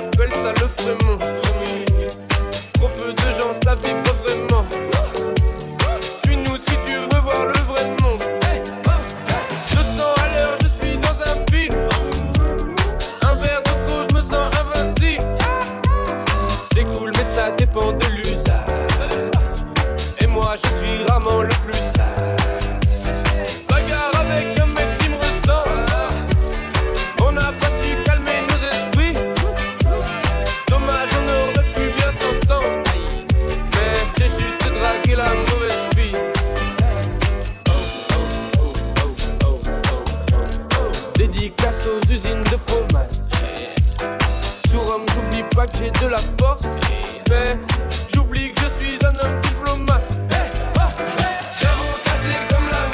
Appelle 0.00 0.32
ça 0.32 0.52
le 0.58 0.66
fremont. 0.66 1.18
Trop 2.72 2.88
peu 2.96 3.12
de 3.12 3.30
gens 3.36 3.52
savent 3.62 3.84
vivre 3.84 4.00
vraiment. 4.24 4.64
Suis-nous 6.24 6.56
si 6.56 6.74
tu 6.86 6.96
veux 6.96 7.20
voir 7.22 7.44
le 7.44 7.52
vrai 7.68 7.84
monde. 8.00 8.22
200 9.74 10.02
à 10.16 10.28
l'heure, 10.34 10.56
je 10.62 10.68
suis 10.68 10.96
dans 10.96 11.20
un 11.20 11.34
film. 11.52 11.74
Un 13.20 13.34
verre 13.34 13.62
de 13.62 13.88
trop, 13.88 14.02
je 14.08 14.14
me 14.14 14.20
sens 14.22 14.50
invincible. 14.62 15.36
C'est 16.72 16.84
cool, 16.96 17.12
mais 17.18 17.24
ça 17.24 17.50
dépend 17.50 17.92
de 17.92 18.06
l'usage. 18.06 18.69
Aux 41.86 42.12
usines 42.12 42.42
de 42.44 42.58
fromage. 42.66 43.08
Sur 44.68 44.80
Rome, 44.82 45.06
j'oublie 45.14 45.44
pas 45.54 45.66
que 45.66 45.78
j'ai 45.78 45.90
de 45.90 46.08
la 46.08 46.18
force. 46.38 46.66
J'oublie 48.12 48.52
que 48.52 48.60
je 48.60 48.68
suis 48.68 48.98
un 49.02 49.08
homme 49.08 49.40
diplomate. 49.40 50.12
Cerveau 51.58 51.94
cassé 52.04 52.36
comme 52.50 52.68
la 52.70 52.90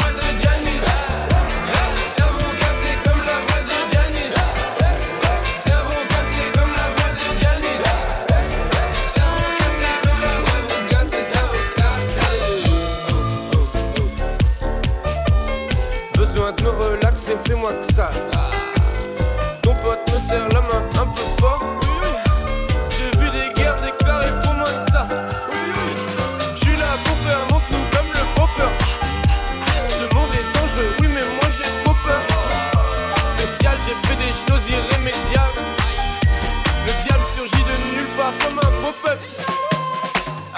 choses 34.36 34.68
irrémédiables. 34.68 35.64
Le 36.86 36.92
diable 37.04 37.24
surgit 37.34 37.64
de 37.64 37.76
nulle 37.96 38.12
part 38.16 38.34
comme 38.42 38.58
un 38.58 38.72
pop-up. 38.82 39.18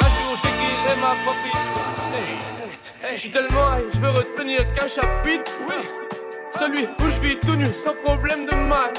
Un 0.00 0.08
jour 0.08 0.36
j'écrirai 0.42 0.94
ma 1.00 1.14
propre 1.22 1.46
histoire. 1.46 1.94
Je 3.14 3.20
suis 3.20 3.30
tellement 3.30 3.74
high, 3.74 3.84
je 3.94 3.98
veux 4.00 4.10
retenir 4.10 4.60
qu'un 4.74 4.88
chapitre. 4.88 5.52
Celui 6.50 6.84
où 6.84 7.06
je 7.06 7.20
vis 7.20 7.36
tout 7.40 7.54
nu 7.54 7.72
sans 7.72 7.94
problème 8.04 8.46
de 8.46 8.54
mal. 8.54 8.92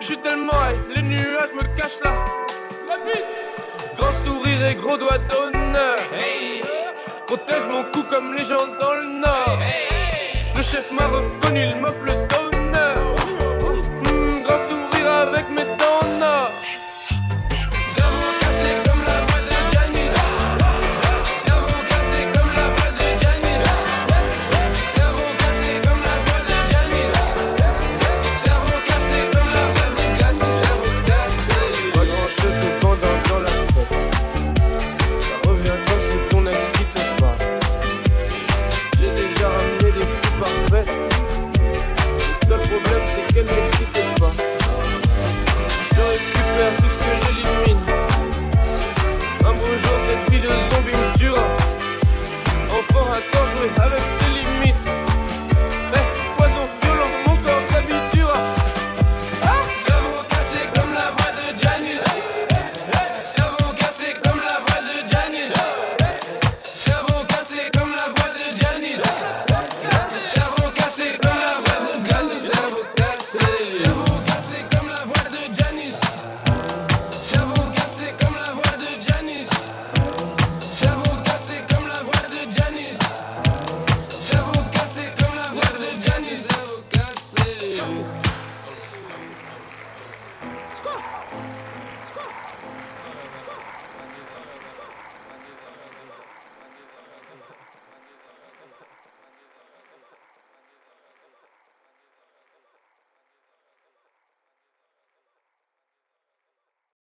Je 0.00 0.06
suis 0.06 0.18
tellement 0.18 0.52
high, 0.52 0.96
les 0.96 1.02
nuages 1.02 1.52
me 1.54 1.62
cachent 1.76 2.00
là. 2.04 2.12
La 2.88 2.96
bite. 2.98 3.96
Grand 3.96 4.12
sourire 4.12 4.66
et 4.66 4.74
gros 4.74 4.96
doigt 4.96 5.18
d'honneur. 5.18 5.96
Protège 7.26 7.64
mon 7.70 7.84
cou 7.92 8.02
comme 8.04 8.34
les 8.34 8.44
gens 8.44 8.66
dans 8.80 8.94
le 8.94 9.20
nord. 9.20 9.58
Le 10.54 10.62
chef 10.62 10.90
m'a 10.92 11.08
reconnu, 11.08 11.71
Avec 53.60 54.02
ses 54.08 54.61